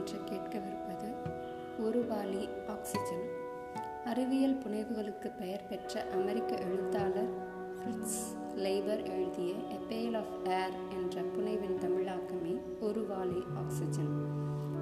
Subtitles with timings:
[0.00, 1.08] என்று கேட்கவிருப்பது
[1.80, 3.30] ஒரு வாலி ஆக்சிஜன்.
[4.04, 7.28] அறிவியல் புனைவுகளுக்கு பெயர் பெற்ற அமெரிக்க எழுத்தாளர்
[7.78, 8.20] ஃபிட்ஸ்
[8.56, 14.26] லைபர் எழுதிய எ பேல் ஆஃப் ஏர் என்ற புனைவின் தமிழாக்கமே ஒரு வாலி ஆக்சிஜன்.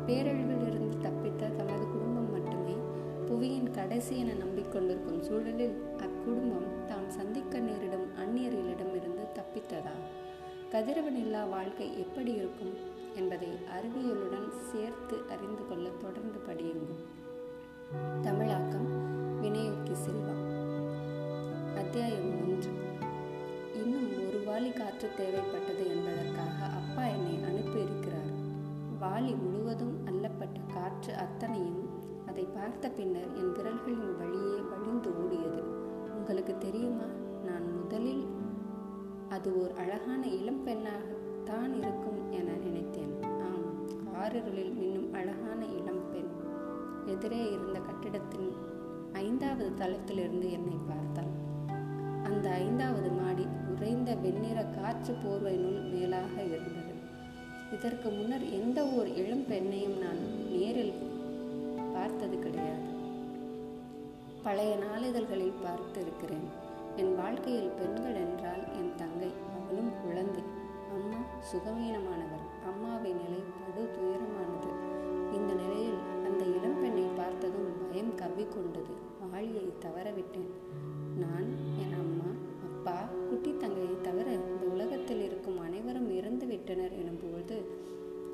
[0.07, 2.77] பேரழிவிலிருந்து தப்பித்த தமது குடும்பம் மட்டுமே
[3.27, 9.97] புவியின் கடைசி என நம்பிக்கொண்டிருக்கும் சூழலில் அக்குடும்பம் தாம் சந்திக்க நேரிடும் அந்நியரிடமிருந்து தப்பித்ததா?
[10.71, 12.97] கதிரவனில்லா வாழ்க்கை எப்படி இருக்கும்?
[13.19, 17.01] என்பதை அறிவியலுடன் சேர்த்து அறிந்து கொள்ள தொடர்ந்து படியுங்கள்.
[18.21, 18.89] தமிழாக்கம்
[19.43, 20.35] வினயோக்கி செல்வா.
[21.77, 22.71] அத்தியாயம் ஒன்று.
[23.75, 28.33] இன்னும் ஒரு வாலி காற்று தேவைப்பட்டது என்பதற்காக அப்பா என்னை அனுப்பியிருக்கிறார்.
[29.01, 31.89] வாலி முழுவதும் அல்லப்பட்ட காற்று அத்தனையும்
[32.27, 35.63] அதை பார்த்த பின்னர் என் விரல்களின் வழியே வழிந்து ஓடியது.
[36.15, 37.05] உங்களுக்கு தெரியுமா?
[37.45, 38.27] நான் முதலில்
[39.29, 41.78] அது ஒரு அழகான இளம் பெண்ணாகத்தான்
[44.29, 46.33] ஆறுகளில் மின்னும் அழகான இளம் பெண்.
[47.07, 48.51] எதிரே இருந்த கட்டிடத்தின்
[49.13, 51.31] ஐந்தாவது தளத்திலிருந்து என்னை பார்த்தாள்.
[52.23, 56.95] அந்த ஐந்தாவது மாடி உறைந்த வெண்ணிற காற்று போர்வையினுள் மேலாக இருந்தது.
[57.73, 60.95] இதற்கு முன்னர் எந்த ஓர் இளம் பெண்ணையும் நான் நேரில்
[61.93, 62.87] பார்த்தது கிடையாது.
[64.43, 66.49] பழைய நாளிதழ்களில் பார்த்திருக்கிறேன்.
[66.97, 70.45] என் வாழ்க்கையில் பெண்கள் என்றால் என் தங்கை அவளும் குழந்தை.
[70.93, 72.48] அம்மா சுகவீனமானவர்
[72.99, 74.71] அம்மாவின் நிலை படு துயரமானது.
[75.35, 78.95] இந்த நிலையில் அந்த இளம்பெண்ணை பார்த்ததும் பயம் கவ்விக்கொண்டது.
[79.31, 80.51] வாளியை தவறவிட்டேன்.
[81.19, 81.49] நான்
[81.83, 82.31] என் அம்மா
[82.63, 82.97] அப்பா
[83.29, 87.59] குட்டி தங்கையை தவிர இந்த உலகத்தில் இருக்கும் அனைவரும் இறந்து விட்டனர் எனும்போது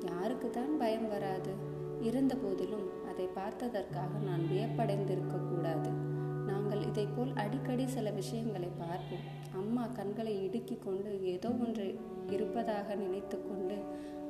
[0.05, 1.53] யாருக்கு தான் பயம் வராது.
[2.01, 5.91] இருந்த போதிலும் அதை பார்த்ததற்காக நான் வியப்படைந்திருக்க கூடாது.
[6.47, 9.25] நாங்கள் இதைப்போல் போல் அடிக்கடி சில விஷயங்களை பார்ப்போம்.
[9.53, 13.77] அம்மா கண்களை இடுக்கி கொண்டு ஏதோ ஒன்று இருப்பதாக நினைத்து கொண்டு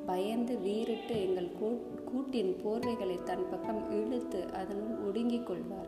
[0.06, 1.52] பயந்து வீறிட்டு எங்கள்
[2.06, 5.88] கூட்டின் போர்வைகளை தன் பக்கம் இழுத்து அதனுள் ஒடுங்கிக் கொள்வார்.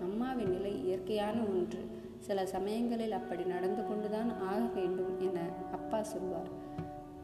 [0.00, 1.82] அம்மாவின் நிலை இயற்கையான ஒன்று.
[2.18, 5.40] சில சமயங்களில் அப்படி நடந்து கொண்டுதான் ஆக வேண்டும் என
[5.72, 6.50] அப்பா சொல்வார்.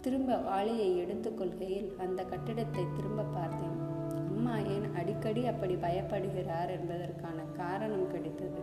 [0.00, 3.79] திரும்ப வாளியை எடுத்துக்கொள்கையில் அந்த கட்டிடத்தை திரும்ப பார்த்தேன்.
[4.50, 8.60] அம்மா ஏன் அடிக்கடி அப்படி பயப்படுகிறார் என்பதற்கான காரணம் கிடைத்தது.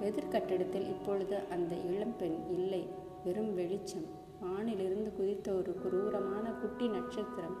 [0.00, 2.88] எதிர்கட்டிடத்தில் இப்பொழுது அந்த இளம்பெண் இல்லை.
[3.24, 4.04] வெறும் வெளிச்சம்.
[4.42, 7.56] வானிலிருந்து குதித்த ஒரு குரூரமான குட்டி நட்சத்திரம்.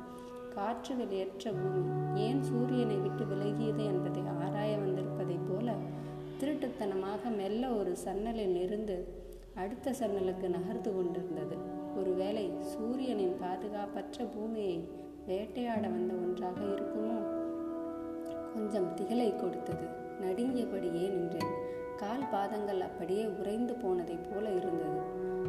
[0.54, 2.20] காற்று வெளியேற்ற பூமி.
[2.20, 5.74] ஏன் சூரியனை விட்டு விலகியது என்பதை ஆராய வந்திருப்பதைப் போல
[6.40, 9.08] திருட்டுத்தனமாக மெல்ல ஒரு சன்னலில் இருந்து
[9.54, 11.56] அடுத்த சன்னலுக்கு நகர்ந்து கொண்டிருந்தது.
[11.96, 14.88] ஒருவேளை சூரியனின் பாதுகாப்பற்ற பூமியை
[15.26, 17.35] வேட்டையாட வந்த ஒன்றாக இருக்குமோ?
[18.76, 19.86] கொஞ்சம் திகளை கொடுத்தது.
[20.20, 21.52] நடுங்கியபடியே நின்றேன்.
[21.96, 25.00] கால் பாதங்கள் அப்படியே உறைந்து போனதைப் போல இருந்தது.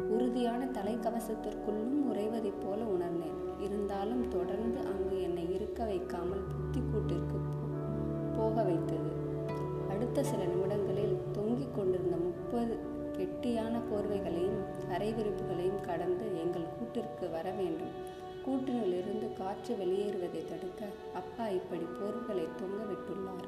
[0.08, 3.60] உறுதியான தலைக்கவசத்திற்குள்ளும் உறைவதைப் போல உணர்ந்தேன்.
[3.60, 7.38] இருந்தாலும் தொடர்ந்து அங்கு என்னை இருக்க வைக்காமல் புத்தி கூட்டிற்கு
[8.36, 9.10] போக வைத்தது.
[9.90, 12.76] அடுத்த சில நிமிடங்களில் தொங்கிக் கொண்டிருந்த முப்பது
[13.18, 14.64] கெட்டியான போர்வைகளையும்
[14.98, 18.16] அரைவிரிப்புகளையும் கடந்து எங்கள் கூட்டிற்கு வர வேண்டும்.
[18.46, 20.86] கூட்டினிலிருந்து காற்று வெளியேறுவதை தடுக்க
[21.54, 23.46] இப்படி போர்களை தொங்க விட்டுள்ளார்.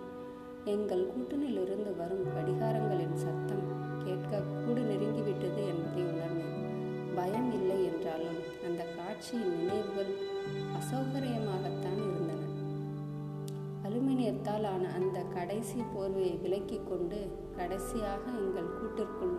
[0.64, 3.64] எங்கள் கூட்டணியிலிருந்து வரும் கடிகாரங்களின் சத்தம்
[4.04, 7.14] கேட்க கூடு நெருங்கிவிட்டது என்பதை உணர்ந்தேன்.
[7.14, 10.12] பயம் இல்லை என்றாலும் அந்த காட்சியின் நினைவுகள்
[10.78, 12.38] அசௌகரியமாகத்தான் இருந்தன.
[13.84, 19.38] அலுமினியத்தால் ஆன அந்த கடைசி போர்வையை விலக்கி கொண்டு கடைசியாக எங்கள் கூட்டிற்குள்